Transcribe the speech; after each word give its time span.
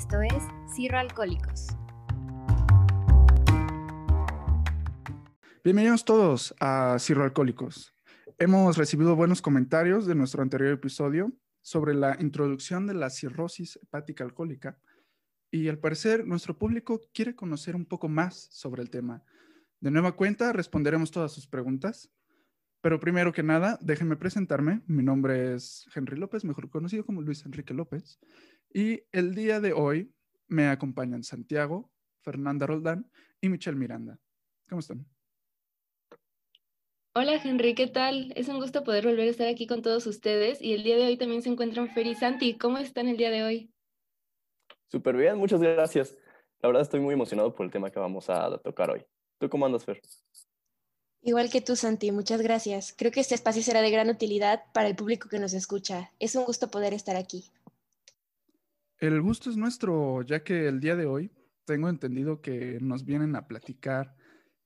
Esto 0.00 0.22
es 0.22 0.42
Cirro 0.74 0.96
Alcohólicos. 0.96 1.66
Bienvenidos 5.62 6.06
todos 6.06 6.54
a 6.58 6.96
Cirro 6.98 7.24
Alcohólicos. 7.24 7.94
Hemos 8.38 8.78
recibido 8.78 9.14
buenos 9.14 9.42
comentarios 9.42 10.06
de 10.06 10.14
nuestro 10.14 10.40
anterior 10.40 10.72
episodio 10.72 11.34
sobre 11.60 11.92
la 11.92 12.16
introducción 12.18 12.86
de 12.86 12.94
la 12.94 13.10
cirrosis 13.10 13.78
hepática 13.82 14.24
alcohólica 14.24 14.78
y 15.50 15.68
al 15.68 15.78
parecer 15.78 16.26
nuestro 16.26 16.56
público 16.56 17.02
quiere 17.12 17.36
conocer 17.36 17.76
un 17.76 17.84
poco 17.84 18.08
más 18.08 18.48
sobre 18.50 18.80
el 18.80 18.88
tema. 18.88 19.22
De 19.80 19.90
nueva 19.90 20.12
cuenta 20.12 20.54
responderemos 20.54 21.10
todas 21.10 21.30
sus 21.30 21.46
preguntas, 21.46 22.10
pero 22.80 23.00
primero 23.00 23.34
que 23.34 23.42
nada 23.42 23.78
déjenme 23.82 24.16
presentarme. 24.16 24.80
Mi 24.86 25.02
nombre 25.02 25.52
es 25.52 25.86
Henry 25.94 26.16
López, 26.16 26.42
mejor 26.42 26.70
conocido 26.70 27.04
como 27.04 27.20
Luis 27.20 27.44
Enrique 27.44 27.74
López, 27.74 28.18
y 28.72 29.02
el 29.12 29.34
día 29.34 29.60
de 29.60 29.72
hoy 29.72 30.12
me 30.48 30.68
acompañan 30.68 31.22
Santiago, 31.22 31.90
Fernanda 32.22 32.66
Roldán 32.66 33.10
y 33.40 33.48
Michelle 33.48 33.76
Miranda. 33.76 34.18
¿Cómo 34.68 34.80
están? 34.80 35.06
Hola 37.12 37.40
Henry, 37.42 37.74
¿qué 37.74 37.88
tal? 37.88 38.32
Es 38.36 38.48
un 38.48 38.60
gusto 38.60 38.84
poder 38.84 39.04
volver 39.04 39.26
a 39.26 39.30
estar 39.30 39.48
aquí 39.48 39.66
con 39.66 39.82
todos 39.82 40.06
ustedes 40.06 40.62
y 40.62 40.74
el 40.74 40.84
día 40.84 40.96
de 40.96 41.06
hoy 41.06 41.16
también 41.16 41.42
se 41.42 41.48
encuentran 41.48 41.88
Fer 41.88 42.06
y 42.06 42.14
Santi. 42.14 42.56
¿Cómo 42.56 42.78
están 42.78 43.08
el 43.08 43.16
día 43.16 43.30
de 43.30 43.42
hoy? 43.42 43.72
Súper 44.86 45.16
bien, 45.16 45.36
muchas 45.36 45.60
gracias. 45.60 46.16
La 46.60 46.68
verdad 46.68 46.82
estoy 46.82 47.00
muy 47.00 47.14
emocionado 47.14 47.54
por 47.54 47.66
el 47.66 47.72
tema 47.72 47.90
que 47.90 47.98
vamos 47.98 48.30
a 48.30 48.58
tocar 48.58 48.90
hoy. 48.90 49.04
¿Tú 49.38 49.48
cómo 49.48 49.66
andas, 49.66 49.84
Fer? 49.84 50.00
Igual 51.22 51.50
que 51.50 51.60
tú, 51.60 51.76
Santi, 51.76 52.12
muchas 52.12 52.40
gracias. 52.42 52.94
Creo 52.96 53.10
que 53.10 53.20
este 53.20 53.34
espacio 53.34 53.62
será 53.62 53.82
de 53.82 53.90
gran 53.90 54.08
utilidad 54.08 54.62
para 54.72 54.88
el 54.88 54.96
público 54.96 55.28
que 55.28 55.38
nos 55.38 55.52
escucha. 55.52 56.12
Es 56.18 56.34
un 56.34 56.44
gusto 56.44 56.70
poder 56.70 56.94
estar 56.94 57.16
aquí. 57.16 57.44
El 59.00 59.22
gusto 59.22 59.48
es 59.48 59.56
nuestro, 59.56 60.20
ya 60.20 60.44
que 60.44 60.68
el 60.68 60.78
día 60.78 60.94
de 60.94 61.06
hoy 61.06 61.32
tengo 61.64 61.88
entendido 61.88 62.42
que 62.42 62.76
nos 62.82 63.06
vienen 63.06 63.34
a 63.34 63.46
platicar 63.46 64.14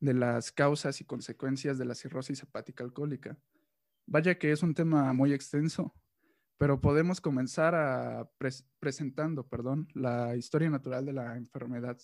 de 0.00 0.12
las 0.12 0.50
causas 0.50 1.00
y 1.00 1.04
consecuencias 1.04 1.78
de 1.78 1.84
la 1.84 1.94
cirrosis 1.94 2.42
hepática 2.42 2.82
alcohólica. 2.82 3.38
Vaya 4.06 4.36
que 4.36 4.50
es 4.50 4.64
un 4.64 4.74
tema 4.74 5.12
muy 5.12 5.32
extenso, 5.32 5.94
pero 6.58 6.80
podemos 6.80 7.20
comenzar 7.20 7.77
a 7.77 8.28
presentando, 8.80 9.46
perdón, 9.46 9.86
la 9.94 10.34
historia 10.34 10.68
natural 10.68 11.06
de 11.06 11.12
la 11.12 11.36
enfermedad. 11.36 11.96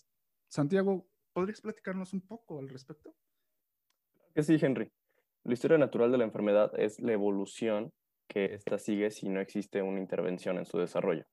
Santiago, 0.47 1.09
¿podrías 1.33 1.61
platicarnos 1.61 2.13
un 2.13 2.21
poco 2.21 2.61
al 2.61 2.69
respecto? 2.69 3.13
Sí, 4.37 4.57
Henry. 4.61 4.89
La 5.43 5.55
historia 5.55 5.79
natural 5.79 6.13
de 6.13 6.19
la 6.19 6.25
enfermedad 6.25 6.79
es 6.79 7.01
la 7.01 7.13
evolución 7.13 7.93
que 8.29 8.55
ésta 8.55 8.79
sigue 8.79 9.11
si 9.11 9.29
no 9.29 9.41
existe 9.41 9.83
una 9.83 9.99
intervención 9.99 10.59
en 10.59 10.65
su 10.65 10.79
desarrollo. 10.79 11.27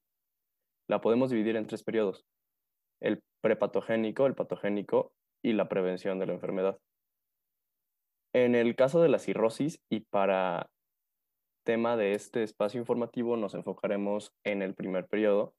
La 0.88 1.02
podemos 1.02 1.30
dividir 1.30 1.56
en 1.56 1.68
tres 1.68 1.84
periodos. 1.84 2.26
El 3.02 3.22
prepatogénico, 3.42 4.26
el 4.26 4.36
patogénico 4.36 5.12
y 5.44 5.54
la 5.54 5.70
prevención 5.70 6.20
de 6.20 6.28
la 6.28 6.34
enfermedad. 6.34 6.80
En 8.34 8.56
el 8.56 8.76
caso 8.76 9.02
de 9.02 9.10
la 9.10 9.20
cirrosis 9.20 9.80
y 9.90 10.02
para 10.02 10.70
tema 11.66 11.98
de 11.98 12.14
este 12.14 12.44
espacio 12.44 12.80
informativo 12.80 13.36
nos 13.36 13.54
enfocaremos 13.54 14.32
en 14.46 14.62
el 14.62 14.74
primer 14.74 15.08
periodo, 15.08 15.54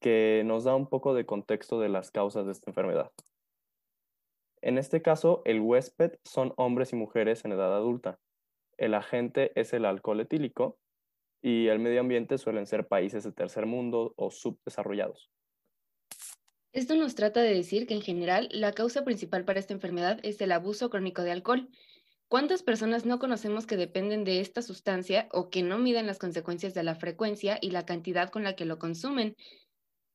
que 0.00 0.42
nos 0.44 0.64
da 0.64 0.74
un 0.74 0.88
poco 0.88 1.14
de 1.14 1.24
contexto 1.24 1.80
de 1.80 1.88
las 1.88 2.10
causas 2.10 2.46
de 2.46 2.52
esta 2.52 2.70
enfermedad. 2.70 3.10
En 4.62 4.76
este 4.76 5.00
caso, 5.00 5.40
el 5.46 5.60
huésped 5.60 6.18
son 6.24 6.52
hombres 6.56 6.92
y 6.92 6.96
mujeres 6.96 7.44
en 7.44 7.52
edad 7.52 7.74
adulta. 7.74 8.18
El 8.76 8.92
agente 8.92 9.52
es 9.58 9.72
el 9.72 9.86
alcohol 9.86 10.20
etílico 10.20 10.78
y 11.42 11.68
el 11.68 11.78
medio 11.78 12.00
ambiente 12.00 12.38
suelen 12.38 12.66
ser 12.66 12.86
países 12.86 13.24
de 13.24 13.32
tercer 13.32 13.66
mundo 13.66 14.14
o 14.16 14.30
subdesarrollados. 14.30 15.30
Esto 16.72 16.94
nos 16.94 17.16
trata 17.16 17.42
de 17.42 17.54
decir 17.54 17.86
que 17.86 17.94
en 17.94 18.02
general 18.02 18.48
la 18.52 18.72
causa 18.72 19.04
principal 19.04 19.44
para 19.44 19.58
esta 19.58 19.74
enfermedad 19.74 20.20
es 20.22 20.40
el 20.40 20.52
abuso 20.52 20.88
crónico 20.88 21.22
de 21.22 21.32
alcohol. 21.32 21.68
¿Cuántas 22.28 22.62
personas 22.62 23.04
no 23.04 23.18
conocemos 23.18 23.66
que 23.66 23.76
dependen 23.76 24.22
de 24.22 24.40
esta 24.40 24.62
sustancia 24.62 25.28
o 25.32 25.50
que 25.50 25.64
no 25.64 25.78
miden 25.78 26.06
las 26.06 26.20
consecuencias 26.20 26.74
de 26.74 26.84
la 26.84 26.94
frecuencia 26.94 27.58
y 27.60 27.70
la 27.70 27.84
cantidad 27.84 28.30
con 28.30 28.44
la 28.44 28.54
que 28.54 28.66
lo 28.66 28.78
consumen? 28.78 29.34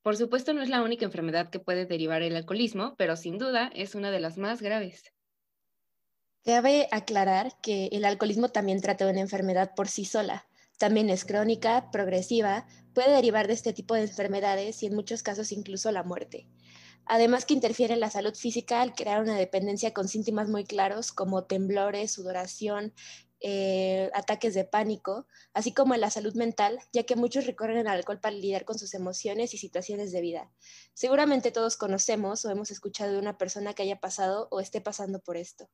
Por 0.01 0.15
supuesto 0.15 0.53
no 0.53 0.61
es 0.61 0.69
la 0.69 0.81
única 0.81 1.03
enfermedad 1.03 1.49
que 1.49 1.59
puede 1.59 1.85
derivar 1.85 2.21
el 2.21 2.37
alcoholismo, 2.37 2.95
pero 2.95 3.17
sin 3.17 3.37
duda 3.37 3.69
es 3.75 3.95
una 3.95 4.11
de 4.11 4.21
las 4.21 4.37
más 4.37 4.61
graves. 4.61 5.11
Cabe 6.45 6.87
aclarar 6.91 7.59
que 7.61 7.87
el 7.87 8.05
alcoholismo 8.05 8.49
también 8.49 8.79
trata 8.79 9.03
de 9.03 9.11
una 9.11 9.21
enfermedad 9.21 9.71
por 9.75 9.89
sí 9.89 10.05
sola. 10.05 10.47
También 10.77 11.09
es 11.09 11.25
crónica, 11.25 11.89
progresiva, 11.91 12.67
puede 12.93 13.11
derivar 13.11 13.47
de 13.47 13.53
este 13.53 13.73
tipo 13.73 13.93
de 13.93 14.01
enfermedades 14.01 14.83
y 14.83 14.87
en 14.87 14.95
muchos 14.95 15.23
casos 15.23 15.51
incluso 15.51 15.91
la 15.91 16.03
muerte. 16.03 16.47
Además 17.05 17.45
que 17.45 17.53
interfiere 17.53 17.93
en 17.93 17.99
la 17.99 18.09
salud 18.09 18.33
física 18.33 18.81
al 18.81 18.95
crear 18.95 19.21
una 19.21 19.37
dependencia 19.37 19.93
con 19.93 20.07
síntomas 20.07 20.49
muy 20.49 20.63
claros 20.65 21.11
como 21.11 21.43
temblores, 21.43 22.11
sudoración, 22.13 22.93
eh, 23.41 24.09
ataques 24.15 24.55
de 24.55 24.63
pánico, 24.63 25.27
así 25.53 25.71
como 25.71 25.93
en 25.93 26.01
la 26.01 26.09
salud 26.09 26.33
mental, 26.33 26.79
ya 26.93 27.03
que 27.03 27.15
muchos 27.15 27.45
recurren 27.45 27.87
al 27.87 27.97
alcohol 27.97 28.19
para 28.19 28.35
lidiar 28.35 28.65
con 28.65 28.79
sus 28.79 28.95
emociones 28.95 29.53
y 29.53 29.59
situaciones 29.59 30.11
de 30.11 30.21
vida. 30.21 30.51
Seguramente 30.95 31.51
todos 31.51 31.77
conocemos 31.77 32.43
o 32.43 32.49
hemos 32.49 32.71
escuchado 32.71 33.13
de 33.13 33.19
una 33.19 33.37
persona 33.37 33.73
que 33.73 33.83
haya 33.83 33.99
pasado 33.99 34.47
o 34.49 34.59
esté 34.59 34.81
pasando 34.81 35.19
por 35.19 35.37
esto. 35.37 35.69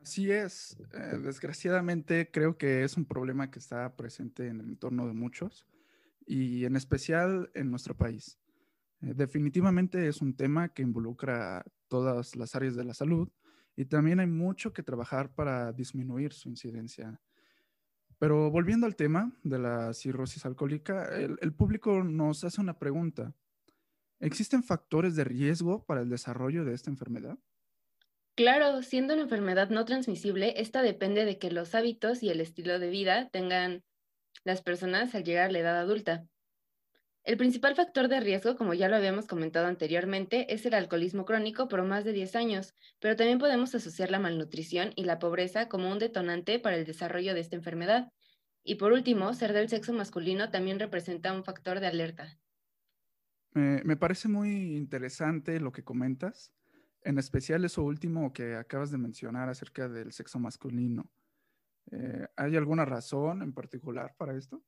Así 0.00 0.30
es. 0.30 0.76
Eh, 0.92 1.18
desgraciadamente 1.22 2.30
creo 2.30 2.56
que 2.56 2.84
es 2.84 2.96
un 2.96 3.04
problema 3.04 3.50
que 3.50 3.58
está 3.58 3.96
presente 3.96 4.48
en 4.48 4.60
el 4.60 4.68
entorno 4.68 5.06
de 5.06 5.14
muchos 5.14 5.66
y 6.26 6.64
en 6.64 6.76
especial 6.76 7.50
en 7.54 7.70
nuestro 7.70 7.96
país. 7.96 8.38
Eh, 9.02 9.14
definitivamente 9.14 10.08
es 10.08 10.22
un 10.22 10.36
tema 10.36 10.68
que 10.68 10.82
involucra 10.82 11.64
todas 11.88 12.36
las 12.36 12.54
áreas 12.54 12.76
de 12.76 12.84
la 12.84 12.94
salud 12.94 13.28
y 13.74 13.86
también 13.86 14.20
hay 14.20 14.26
mucho 14.26 14.72
que 14.72 14.82
trabajar 14.82 15.34
para 15.34 15.72
disminuir 15.72 16.32
su 16.32 16.48
incidencia. 16.48 17.20
Pero 18.18 18.50
volviendo 18.50 18.86
al 18.86 18.96
tema 18.96 19.32
de 19.42 19.58
la 19.58 19.92
cirrosis 19.92 20.46
alcohólica, 20.46 21.04
el 21.14 21.52
público 21.52 22.02
nos 22.02 22.44
hace 22.44 22.62
una 22.62 22.78
pregunta. 22.78 23.34
¿Existen 24.20 24.62
factores 24.62 25.14
de 25.14 25.24
riesgo 25.24 25.84
para 25.84 26.00
el 26.00 26.08
desarrollo 26.08 26.64
de 26.64 26.72
esta 26.72 26.90
enfermedad? 26.90 27.38
Claro, 28.36 28.82
siendo 28.82 29.14
una 29.14 29.22
enfermedad 29.22 29.70
no 29.70 29.86
transmisible, 29.86 30.60
esta 30.60 30.82
depende 30.82 31.24
de 31.24 31.38
que 31.38 31.50
los 31.50 31.74
hábitos 31.74 32.22
y 32.22 32.28
el 32.28 32.42
estilo 32.42 32.78
de 32.78 32.90
vida 32.90 33.30
tengan 33.30 33.82
las 34.44 34.60
personas 34.60 35.14
al 35.14 35.24
llegar 35.24 35.48
a 35.48 35.52
la 35.52 35.60
edad 35.60 35.80
adulta. 35.80 36.26
El 37.24 37.38
principal 37.38 37.74
factor 37.74 38.08
de 38.08 38.20
riesgo, 38.20 38.54
como 38.54 38.74
ya 38.74 38.90
lo 38.90 38.96
habíamos 38.96 39.26
comentado 39.26 39.66
anteriormente, 39.66 40.52
es 40.52 40.66
el 40.66 40.74
alcoholismo 40.74 41.24
crónico 41.24 41.66
por 41.66 41.82
más 41.84 42.04
de 42.04 42.12
10 42.12 42.36
años, 42.36 42.74
pero 43.00 43.16
también 43.16 43.38
podemos 43.38 43.74
asociar 43.74 44.10
la 44.10 44.20
malnutrición 44.20 44.92
y 44.96 45.04
la 45.04 45.18
pobreza 45.18 45.70
como 45.70 45.90
un 45.90 45.98
detonante 45.98 46.58
para 46.58 46.76
el 46.76 46.84
desarrollo 46.84 47.32
de 47.32 47.40
esta 47.40 47.56
enfermedad. 47.56 48.12
Y 48.62 48.74
por 48.74 48.92
último, 48.92 49.32
ser 49.32 49.54
del 49.54 49.70
sexo 49.70 49.94
masculino 49.94 50.50
también 50.50 50.78
representa 50.78 51.32
un 51.32 51.42
factor 51.42 51.80
de 51.80 51.86
alerta. 51.86 52.38
me 53.54 53.96
parece 53.96 54.28
muy 54.28 54.76
interesante 54.76 55.58
lo 55.58 55.72
que 55.72 55.82
comentas 55.82 56.52
en 57.06 57.18
especial 57.18 57.64
eso 57.64 57.82
último 57.82 58.32
que 58.32 58.56
acabas 58.56 58.90
de 58.90 58.98
mencionar 58.98 59.48
acerca 59.48 59.88
del 59.88 60.12
sexo 60.12 60.38
masculino. 60.38 61.08
Eh, 61.92 62.26
¿Hay 62.36 62.56
alguna 62.56 62.84
razón 62.84 63.42
en 63.42 63.52
particular 63.52 64.14
para 64.16 64.36
esto? 64.36 64.60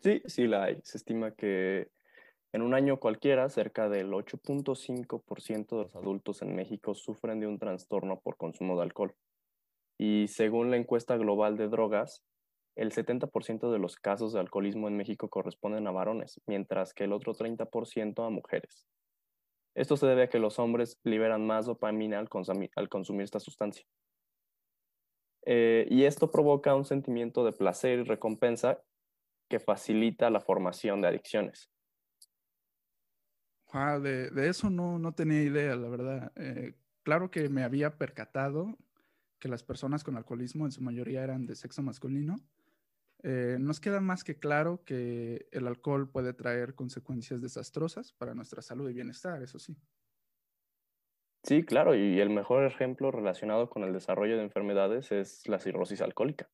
Sí, 0.00 0.22
sí 0.24 0.46
la 0.46 0.64
hay. 0.64 0.80
Se 0.82 0.96
estima 0.96 1.32
que 1.32 1.90
en 2.52 2.62
un 2.62 2.74
año 2.74 2.98
cualquiera, 2.98 3.48
cerca 3.50 3.88
del 3.88 4.10
8.5% 4.12 5.76
de 5.76 5.82
los 5.84 5.94
adultos 5.94 6.42
en 6.42 6.56
México 6.56 6.94
sufren 6.94 7.38
de 7.38 7.46
un 7.46 7.58
trastorno 7.58 8.20
por 8.20 8.36
consumo 8.36 8.76
de 8.76 8.82
alcohol. 8.82 9.14
Y 9.98 10.28
según 10.28 10.70
la 10.70 10.78
encuesta 10.78 11.16
global 11.16 11.56
de 11.56 11.68
drogas, 11.68 12.24
el 12.76 12.92
70% 12.92 13.70
de 13.70 13.78
los 13.78 13.96
casos 13.96 14.32
de 14.32 14.40
alcoholismo 14.40 14.88
en 14.88 14.96
México 14.96 15.28
corresponden 15.28 15.86
a 15.86 15.92
varones, 15.92 16.40
mientras 16.46 16.94
que 16.94 17.04
el 17.04 17.12
otro 17.12 17.34
30% 17.34 18.26
a 18.26 18.30
mujeres. 18.30 18.86
Esto 19.74 19.96
se 19.96 20.06
debe 20.06 20.24
a 20.24 20.28
que 20.28 20.38
los 20.38 20.58
hombres 20.58 20.98
liberan 21.02 21.46
más 21.46 21.66
dopamina 21.66 22.18
al, 22.18 22.28
consumir, 22.28 23.24
esta 23.24 23.40
sustancia. 23.40 23.84
Eh, 25.44 25.86
y 25.90 26.04
esto 26.04 26.30
provoca 26.30 26.74
un 26.74 26.84
sentimiento 26.84 27.44
de 27.44 27.52
placer 27.52 28.00
y 28.00 28.04
recompensa 28.04 28.82
que 29.48 29.60
facilita 29.60 30.30
la 30.30 30.40
formación 30.40 31.00
de 31.00 31.08
adicciones. 31.08 31.70
de, 34.00 34.48
eso 34.48 34.70
no, 34.70 35.12
tenía 35.12 35.42
idea, 35.42 35.74
la 35.74 35.88
verdad. 35.88 36.32
Eh, 36.36 36.74
claro 37.02 37.30
que 37.30 37.48
me 37.48 37.64
había 37.64 37.96
percatado 37.96 38.76
que 39.38 39.48
las 39.48 39.62
personas 39.64 40.04
con 40.04 40.16
alcoholismo 40.16 40.66
en 40.66 40.72
su 40.72 40.82
mayoría 40.82 41.24
eran 41.24 41.46
de 41.46 41.56
sexo 41.56 41.82
masculino, 41.82 42.36
eh, 43.22 43.56
nos 43.60 43.80
queda 43.80 44.00
más 44.00 44.24
que 44.24 44.38
claro 44.38 44.82
que 44.84 45.46
el 45.52 45.66
alcohol 45.66 46.10
puede 46.10 46.32
traer 46.32 46.74
consecuencias 46.74 47.40
desastrosas 47.40 48.12
para 48.12 48.34
nuestra 48.34 48.62
salud 48.62 48.90
y 48.90 48.94
bienestar, 48.94 49.42
eso 49.42 49.58
sí. 49.58 49.76
Sí, 51.44 51.64
claro, 51.64 51.94
y 51.94 52.20
el 52.20 52.30
mejor 52.30 52.64
ejemplo 52.64 53.10
relacionado 53.10 53.68
con 53.68 53.82
el 53.82 53.92
desarrollo 53.92 54.36
de 54.36 54.44
enfermedades 54.44 55.10
es 55.10 55.48
la 55.48 55.58
cirrosis 55.58 56.00
alcohólica. 56.00 56.50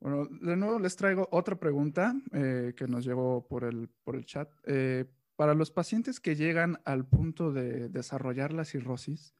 Bueno, 0.00 0.26
de 0.26 0.56
nuevo 0.56 0.78
les 0.78 0.94
traigo 0.96 1.28
otra 1.32 1.56
pregunta 1.56 2.14
eh, 2.32 2.74
que 2.76 2.86
nos 2.86 3.04
llegó 3.04 3.46
por 3.48 3.64
el, 3.64 3.88
por 4.04 4.14
el 4.14 4.24
chat. 4.24 4.50
Eh, 4.64 5.06
para 5.36 5.54
los 5.54 5.70
pacientes 5.70 6.20
que 6.20 6.36
llegan 6.36 6.80
al 6.84 7.06
punto 7.06 7.52
de 7.52 7.88
desarrollar 7.88 8.52
la 8.52 8.64
cirrosis, 8.64 9.34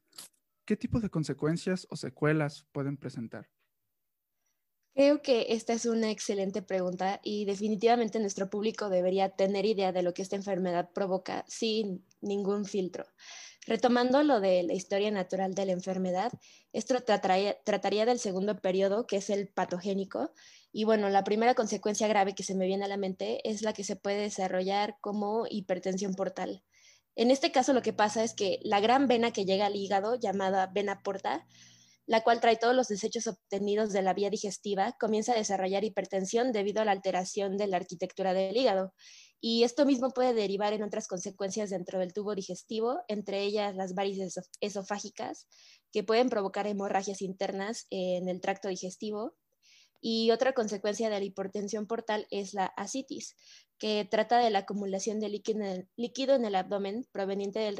¿qué 0.65 0.75
tipo 0.75 0.99
de 0.99 1.09
consecuencias 1.09 1.87
o 1.89 1.95
secuelas 1.95 2.65
pueden 2.71 2.97
presentar? 2.97 3.49
Creo 4.97 5.21
que 5.21 5.45
esta 5.49 5.73
es 5.73 5.85
una 5.85 6.09
excelente 6.09 6.63
pregunta 6.63 7.19
y 7.23 7.45
definitivamente 7.45 8.19
nuestro 8.19 8.49
público 8.49 8.89
debería 8.89 9.29
tener 9.29 9.63
idea 9.67 9.91
de 9.91 10.01
lo 10.01 10.11
que 10.11 10.23
esta 10.23 10.35
enfermedad 10.35 10.89
provoca 10.91 11.45
sin 11.47 12.03
ningún 12.19 12.65
filtro. 12.65 13.05
Retomando 13.67 14.23
lo 14.23 14.39
de 14.39 14.63
la 14.63 14.73
historia 14.73 15.11
natural 15.11 15.53
de 15.53 15.67
la 15.67 15.73
enfermedad, 15.73 16.31
esto 16.73 16.95
trataría, 17.03 18.05
del 18.07 18.17
segundo 18.17 18.59
periodo, 18.59 19.05
que 19.05 19.17
es 19.17 19.29
el 19.29 19.49
patogénico. 19.49 20.31
Y 20.71 20.85
bueno, 20.85 21.09
la 21.09 21.23
primera 21.23 21.53
consecuencia 21.53 22.07
grave 22.07 22.33
que 22.33 22.41
se 22.41 22.55
me 22.55 22.65
viene 22.65 22.85
a 22.85 22.87
la 22.87 22.97
mente 22.97 23.47
es 23.47 23.61
la 23.61 23.73
que 23.73 23.83
se 23.83 23.97
puede 23.97 24.21
desarrollar 24.21 24.97
como 24.99 25.45
hipertensión 25.47 26.15
portal. 26.15 26.63
En 27.15 27.29
este 27.29 27.51
caso 27.51 27.71
lo 27.71 27.83
que 27.83 27.93
pasa 27.93 28.23
es 28.23 28.33
que 28.33 28.57
la 28.63 28.79
gran 28.79 29.07
vena 29.07 29.31
que 29.31 29.45
llega 29.45 29.67
al 29.67 29.75
hígado, 29.75 30.15
llamada 30.15 30.65
vena 30.73 31.03
porta, 31.03 31.45
la 32.07 32.23
cual 32.23 32.39
trae 32.39 32.55
todos 32.55 32.73
los 32.73 32.87
desechos 32.87 33.27
obtenidos 33.27 33.91
de 33.91 34.01
la 34.01 34.13
vía 34.13 34.29
digestiva, 34.29 34.95
comienza 34.97 35.33
a 35.33 35.37
desarrollar 35.37 35.83
hipertensión 35.83 36.53
debido 36.53 36.81
a 36.81 36.85
la 36.85 36.93
alteración 36.93 37.57
de 37.57 37.67
la 37.67 37.77
arquitectura 37.77 38.33
del 38.33 38.55
hígado. 38.55 38.93
Y 39.41 39.63
esto 39.63 39.85
mismo 39.85 40.09
puede 40.11 40.33
derivar 40.33 40.71
en 40.71 40.83
otras 40.83 41.07
consecuencias 41.07 41.69
dentro 41.69 41.99
del 41.99 42.13
tubo 42.13 42.33
digestivo, 42.33 43.01
entre 43.09 43.43
ellas 43.43 43.75
las 43.75 43.93
varices 43.93 44.39
esofágicas, 44.61 45.47
que 45.91 46.03
pueden 46.03 46.29
provocar 46.29 46.65
hemorragias 46.65 47.21
internas 47.21 47.87
en 47.89 48.29
el 48.29 48.39
tracto 48.39 48.69
digestivo. 48.69 49.35
Y 49.99 50.31
otra 50.31 50.53
consecuencia 50.53 51.09
de 51.09 51.19
la 51.19 51.25
hipertensión 51.25 51.87
portal 51.87 52.25
es 52.31 52.53
la 52.53 52.67
asitis, 52.67 53.35
que 53.77 54.07
trata 54.09 54.39
de 54.39 54.49
la 54.49 54.59
acumulación 54.59 55.19
de 55.19 55.29
líquido 55.29 56.35
en 56.35 56.45
el 56.45 56.55
abdomen 56.55 57.05
proveniente 57.11 57.59
del 57.59 57.77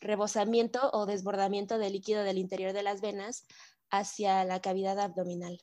rebosamiento 0.00 0.90
o 0.92 1.06
desbordamiento 1.06 1.78
de 1.78 1.90
líquido 1.90 2.22
del 2.22 2.38
interior 2.38 2.72
de 2.72 2.82
las 2.82 3.00
venas 3.00 3.46
hacia 3.90 4.44
la 4.44 4.60
cavidad 4.60 4.98
abdominal. 5.00 5.58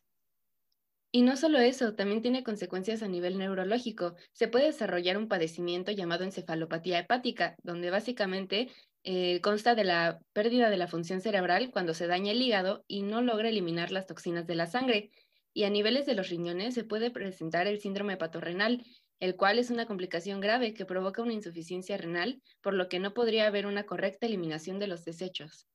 Y 1.13 1.23
no 1.23 1.35
solo 1.35 1.59
eso, 1.59 1.94
también 1.94 2.21
tiene 2.21 2.44
consecuencias 2.44 3.03
a 3.03 3.07
nivel 3.09 3.38
neurológico. 3.38 4.15
Se 4.31 4.47
puede 4.47 4.68
desarrollar 4.68 5.18
un 5.18 5.27
padecimiento 5.27 5.91
llamado 5.91 6.23
encefalopatía 6.23 7.00
hepática, 7.00 7.56
donde 7.63 7.89
básicamente 7.89 8.69
eh, 9.03 9.41
consta 9.41 9.75
de 9.75 9.83
la 9.83 10.21
pérdida 10.31 10.69
de 10.69 10.77
la 10.77 10.88
función 10.88 11.19
cerebral 11.19 11.69
cuando 11.71 11.94
se 11.94 12.07
daña 12.07 12.31
el 12.31 12.41
hígado 12.41 12.85
y 12.88 13.01
no 13.01 13.21
logra 13.21 13.50
eliminar 13.50 13.91
las 13.91 14.07
toxinas 14.07 14.47
de 14.47 14.56
la 14.56 14.68
sangre. 14.68 15.12
Y 15.53 15.65
a 15.65 15.69
niveles 15.69 16.06
de 16.06 16.13
los 16.13 16.29
riñones 16.29 16.75
se 16.75 16.85
puede 16.85 17.12
presentar 17.12 17.68
el 17.68 17.81
síndrome 17.81 18.13
hepatorrenal, 18.13 18.85
el 19.21 19.35
cual 19.35 19.59
es 19.59 19.69
una 19.69 19.85
complicación 19.85 20.41
grave 20.41 20.73
que 20.73 20.83
provoca 20.83 21.21
una 21.21 21.33
insuficiencia 21.33 21.95
renal, 21.95 22.41
por 22.59 22.73
lo 22.73 22.89
que 22.89 23.00
no 23.00 23.13
podría 23.13 23.45
haber 23.45 23.68
una 23.68 23.85
correcta 23.85 24.25
eliminación 24.25 24.79
de 24.79 24.88
los 24.88 25.06
desechos. 25.06 25.69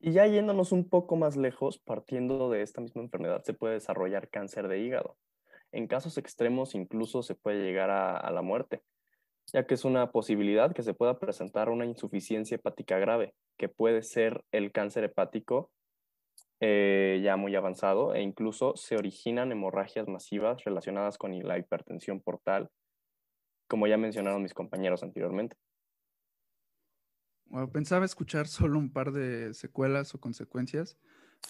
Y 0.00 0.12
ya 0.12 0.26
yéndonos 0.26 0.72
un 0.72 0.88
poco 0.88 1.16
más 1.16 1.36
lejos, 1.36 1.78
partiendo 1.78 2.50
de 2.50 2.62
esta 2.62 2.80
misma 2.80 3.02
enfermedad, 3.02 3.42
se 3.44 3.52
puede 3.52 3.74
desarrollar 3.74 4.30
cáncer 4.30 4.68
de 4.68 4.80
hígado. 4.80 5.18
En 5.70 5.86
casos 5.86 6.16
extremos 6.16 6.74
incluso 6.74 7.22
se 7.22 7.34
puede 7.34 7.62
llegar 7.62 7.90
a, 7.90 8.30
la 8.30 8.40
muerte, 8.40 8.82
ya 9.52 9.66
que 9.66 9.74
es 9.74 9.84
una 9.84 10.10
posibilidad 10.10 10.72
que 10.72 10.82
se 10.82 10.94
pueda 10.94 11.18
presentar 11.18 11.68
una 11.68 11.84
insuficiencia 11.84 12.54
hepática 12.54 12.98
grave, 12.98 13.34
que 13.58 13.68
puede 13.68 14.02
ser 14.02 14.44
el 14.50 14.72
cáncer 14.72 15.04
hepático 15.04 15.70
eh, 16.60 17.20
ya 17.22 17.36
muy 17.36 17.54
avanzado 17.56 18.14
e 18.14 18.22
incluso 18.22 18.76
se 18.76 18.96
originan 18.96 19.52
hemorragias 19.52 20.08
masivas 20.08 20.62
relacionadas 20.64 21.18
con 21.18 21.38
la 21.46 21.58
hipertensión 21.58 22.20
portal, 22.20 22.70
como 23.68 23.86
ya 23.86 23.96
mencionaron 23.96 24.42
mis 24.42 24.54
compañeros 24.54 25.02
anteriormente. 25.02 25.56
pensaba 27.72 28.04
escuchar 28.04 28.46
solo 28.46 28.78
un 28.78 28.92
par 28.92 29.12
de 29.12 29.52
secuelas 29.54 30.14
o 30.14 30.20
consecuencias, 30.20 30.96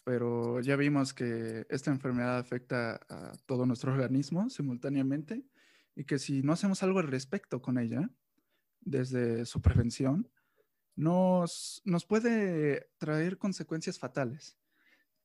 pero 0.04 0.60
ya 0.60 0.76
vimos 0.76 1.14
que 1.14 1.66
esta 1.68 1.90
enfermedad 1.90 2.38
afecta 2.38 3.00
a 3.08 3.32
todo 3.46 3.66
nuestro 3.66 3.92
organismo 3.92 4.50
simultáneamente 4.50 5.44
y 5.94 6.04
que 6.04 6.18
si 6.18 6.42
no 6.42 6.52
hacemos 6.52 6.82
algo 6.82 6.98
al 6.98 7.08
respecto 7.08 7.62
con 7.62 7.78
ella, 7.78 8.10
desde 8.80 9.46
su 9.46 9.62
prevención, 9.62 10.30
nos, 10.96 11.82
nos 11.84 12.04
puede 12.04 12.90
traer 12.98 13.38
consecuencias 13.38 13.98
fatales. 13.98 14.58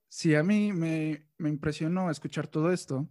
Si 0.10 0.34
a 0.34 0.42
mí 0.42 0.74
me, 0.74 1.24
impresionó 1.40 2.10
escuchar 2.10 2.48
todo 2.48 2.72
esto. 2.72 3.08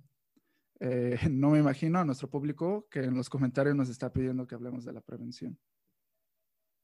Eh, 0.81 1.17
no 1.31 1.51
me 1.51 1.61
imagino 1.61 2.01
a 2.01 2.05
nuestro 2.05 2.29
público 2.29 2.87
que 2.91 3.01
en 3.01 3.17
los 3.17 3.31
comentarios 3.31 3.77
nos 3.77 3.89
está 3.89 4.13
pidiendo 4.13 4.47
que 4.47 4.57
hablemos 4.57 4.85
de 4.85 4.93
la 4.93 5.01
prevención. 5.01 5.59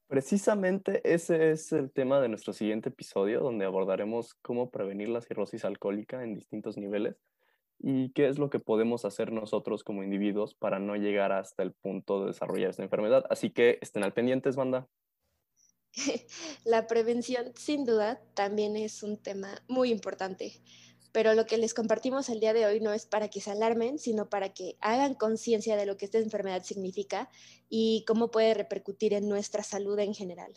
Precisamente 0.07 1.01
ese 1.13 1.51
es 1.51 1.71
el 1.73 1.91
tema 1.91 2.21
de 2.21 2.29
nuestro 2.29 2.53
siguiente 2.53 2.89
episodio, 2.89 3.41
donde 3.41 3.65
abordaremos 3.65 4.35
cómo 4.35 4.69
prevenir 4.69 5.09
la 5.09 5.21
cirrosis 5.21 5.65
alcohólica 5.65 6.23
en 6.23 6.35
distintos 6.35 6.77
niveles 6.77 7.17
y 7.79 8.11
qué 8.11 8.27
es 8.27 8.37
lo 8.37 8.49
que 8.49 8.59
podemos 8.59 9.03
hacer 9.03 9.31
nosotros 9.31 9.83
como 9.83 10.03
individuos 10.03 10.53
para 10.53 10.79
no 10.79 10.95
llegar 10.95 11.31
hasta 11.31 11.63
el 11.63 11.73
punto 11.73 12.21
de 12.21 12.27
desarrollar 12.27 12.69
esta 12.69 12.83
enfermedad. 12.83 13.25
Así 13.29 13.49
que 13.49 13.79
estén 13.81 14.03
al 14.03 14.13
pendientes, 14.13 14.55
banda. 14.55 14.87
la 16.65 16.87
prevención, 16.87 17.51
sin 17.55 17.85
duda, 17.85 18.21
también 18.33 18.75
es 18.75 19.03
un 19.03 19.17
tema 19.17 19.63
muy 19.67 19.91
importante, 19.91 20.61
pero 21.11 21.33
lo 21.33 21.45
que 21.45 21.57
les 21.57 21.73
compartimos 21.73 22.27
el 22.29 22.39
día 22.39 22.53
de 22.53 22.65
hoy 22.65 22.81
no 22.81 22.91
es 22.91 23.05
para 23.05 23.29
que 23.29 23.39
se 23.39 23.51
alarmen, 23.51 23.99
sino 23.99 24.29
para 24.29 24.49
que 24.49 24.77
hagan 24.81 25.13
conciencia 25.13 25.77
de 25.77 25.85
lo 25.85 25.95
que 25.95 26.05
esta 26.05 26.17
enfermedad 26.17 26.63
significa 26.63 27.29
y 27.69 28.03
cómo 28.05 28.31
puede 28.31 28.53
repercutir 28.53 29.13
en 29.13 29.29
nuestra 29.29 29.63
salud 29.63 29.97
en 29.99 30.13
general. 30.13 30.53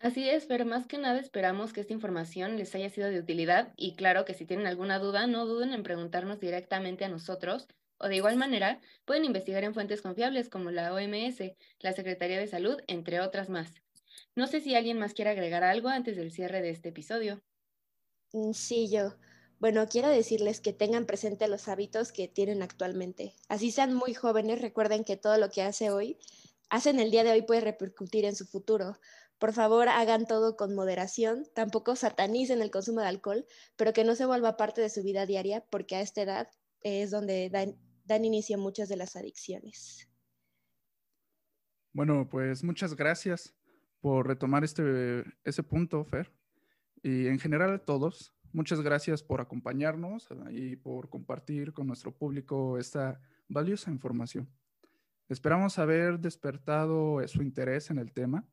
Así 0.00 0.28
es, 0.28 0.46
pero 0.46 0.64
más 0.64 0.86
que 0.86 0.96
nada 0.96 1.20
esperamos 1.20 1.72
que 1.72 1.82
esta 1.82 1.92
información 1.92 2.56
les 2.56 2.74
haya 2.74 2.88
sido 2.88 3.08
de 3.08 3.20
utilidad 3.20 3.72
y 3.76 3.94
claro 3.96 4.24
que 4.24 4.34
si 4.34 4.46
tienen 4.46 4.66
alguna 4.66 4.98
duda, 4.98 5.26
no 5.26 5.46
duden 5.46 5.74
en 5.74 5.82
preguntarnos 5.82 6.40
directamente 6.40 7.04
a 7.04 7.08
nosotros 7.08 7.68
o 7.98 8.08
de 8.08 8.16
igual 8.16 8.36
manera 8.36 8.80
pueden 9.04 9.26
investigar 9.26 9.62
en 9.62 9.74
fuentes 9.74 10.00
confiables 10.00 10.48
como 10.48 10.70
la 10.70 10.92
OMS, 10.94 11.54
la 11.80 11.92
Secretaría 11.92 12.38
de 12.38 12.46
Salud, 12.46 12.80
entre 12.86 13.20
otras 13.20 13.50
más. 13.50 13.74
No 14.34 14.46
sé 14.46 14.60
si 14.60 14.74
alguien 14.74 14.98
más 14.98 15.14
quiere 15.14 15.30
agregar 15.30 15.62
algo 15.62 15.88
antes 15.88 16.16
del 16.16 16.32
cierre 16.32 16.62
de 16.62 16.70
este 16.70 16.90
episodio. 16.90 17.42
Mm, 18.32 18.52
sí, 18.52 18.88
yo. 18.90 19.14
Bueno, 19.58 19.86
quiero 19.88 20.08
decirles 20.08 20.60
que 20.60 20.72
tengan 20.72 21.04
presente 21.04 21.46
los 21.46 21.68
hábitos 21.68 22.12
que 22.12 22.28
tienen 22.28 22.62
actualmente. 22.62 23.34
Así 23.48 23.70
sean 23.70 23.92
muy 23.92 24.14
jóvenes, 24.14 24.62
recuerden 24.62 25.04
que 25.04 25.18
todo 25.18 25.36
lo 25.36 25.50
que 25.50 25.62
hace 25.62 25.90
hoy, 25.90 26.18
hacen 26.70 26.98
el 26.98 27.10
día 27.10 27.24
de 27.24 27.32
hoy 27.32 27.42
puede 27.42 27.60
repercutir 27.60 28.24
en 28.24 28.34
su 28.34 28.46
futuro. 28.46 28.98
Por 29.38 29.52
favor, 29.52 29.88
hagan 29.88 30.26
todo 30.26 30.56
con 30.56 30.74
moderación, 30.74 31.46
tampoco 31.54 31.96
satanicen 31.96 32.62
el 32.62 32.70
consumo 32.70 33.00
de 33.00 33.08
alcohol, 33.08 33.46
pero 33.76 33.92
que 33.92 34.04
no 34.04 34.14
se 34.14 34.26
vuelva 34.26 34.56
parte 34.56 34.80
de 34.80 34.90
su 34.90 35.02
vida 35.02 35.26
diaria, 35.26 35.64
porque 35.68 35.96
a 35.96 36.00
esta 36.00 36.22
edad 36.22 36.48
es 36.82 37.10
donde 37.10 37.50
dan, 37.50 37.76
dan 38.04 38.24
inicio 38.24 38.56
muchas 38.56 38.88
de 38.88 38.96
las 38.96 39.16
adicciones. 39.16 40.08
Bueno, 41.92 42.28
pues 42.30 42.62
muchas 42.62 42.94
gracias 42.94 43.54
por 44.00 44.26
retomar 44.26 44.64
este, 44.64 45.24
ese 45.44 45.62
punto, 45.62 46.04
Fer. 46.04 46.32
Y 47.02 47.26
en 47.26 47.38
general 47.38 47.72
a 47.72 47.78
todos, 47.78 48.34
muchas 48.52 48.80
gracias 48.80 49.22
por 49.22 49.40
acompañarnos 49.40 50.28
y 50.50 50.76
por 50.76 51.08
compartir 51.08 51.72
con 51.72 51.86
nuestro 51.86 52.12
público 52.12 52.78
esta 52.78 53.20
valiosa 53.48 53.90
información. 53.90 54.48
Esperamos 55.28 55.78
haber 55.78 56.18
despertado 56.18 57.26
su 57.28 57.42
interés 57.42 57.90
en 57.90 57.98
el 57.98 58.12
tema 58.12 58.46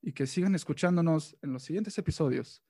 y 0.00 0.12
que 0.12 0.26
sigan 0.26 0.54
escuchándonos 0.54 1.36
en 1.42 1.52
los 1.52 1.64
siguientes 1.64 1.98
episodios. 1.98 2.62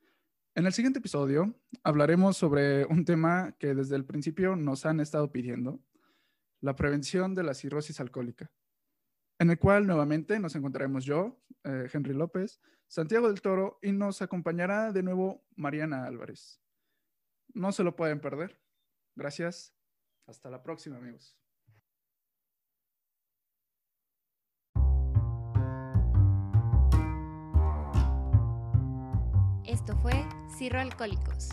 En 0.54 0.66
el 0.66 0.72
siguiente 0.72 0.98
episodio 0.98 1.54
hablaremos 1.82 2.36
sobre 2.36 2.84
un 2.86 3.04
tema 3.04 3.56
que 3.58 3.74
desde 3.74 3.96
el 3.96 4.04
principio 4.04 4.56
nos 4.56 4.86
han 4.86 5.00
estado 5.00 5.30
pidiendo, 5.30 5.80
la 6.60 6.76
prevención 6.76 7.34
de 7.34 7.42
la 7.42 7.54
cirrosis 7.54 8.00
alcohólica 8.00 8.50
en 9.42 9.50
el 9.50 9.58
cual 9.58 9.88
nuevamente 9.88 10.38
nos 10.38 10.54
encontraremos 10.54 11.04
yo, 11.04 11.36
eh, 11.64 11.88
Henry 11.92 12.14
López, 12.14 12.60
Santiago 12.86 13.26
del 13.26 13.42
Toro 13.42 13.80
y 13.82 13.90
nos 13.90 14.22
acompañará 14.22 14.92
de 14.92 15.02
nuevo 15.02 15.44
Mariana 15.56 16.06
Álvarez. 16.06 16.60
No 17.52 17.72
se 17.72 17.82
lo 17.82 17.96
pueden 17.96 18.20
perder. 18.20 18.60
Gracias. 19.16 19.74
Hasta 20.28 20.48
la 20.48 20.62
próxima, 20.62 20.98
amigos. 20.98 21.36
Esto 29.64 29.96
fue 29.96 30.12
Cirro 30.56 30.78
Alcohólicos. 30.78 31.48